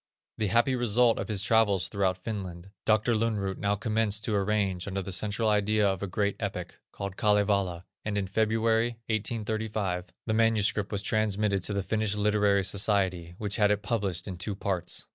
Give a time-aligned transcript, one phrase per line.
[0.39, 3.13] The happy result of his travels throughout Finland, Dr.
[3.13, 7.85] Lönnrot now commenced to arrange under the central idea of a great epic, called Kalevala,
[8.03, 13.69] and in February, 1835, the manuscript was transmitted to the Finnish Literary Society, which had
[13.69, 15.05] it published in two parts.